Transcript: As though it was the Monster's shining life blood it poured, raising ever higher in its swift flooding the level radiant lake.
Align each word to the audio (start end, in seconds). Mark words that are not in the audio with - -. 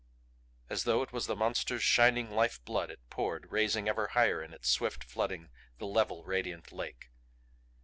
As 0.67 0.85
though 0.85 1.03
it 1.03 1.13
was 1.13 1.27
the 1.27 1.35
Monster's 1.35 1.83
shining 1.83 2.31
life 2.31 2.59
blood 2.65 2.89
it 2.89 3.07
poured, 3.11 3.51
raising 3.51 3.87
ever 3.87 4.07
higher 4.17 4.41
in 4.41 4.51
its 4.51 4.67
swift 4.67 5.03
flooding 5.03 5.51
the 5.77 5.85
level 5.85 6.23
radiant 6.23 6.71
lake. 6.71 7.11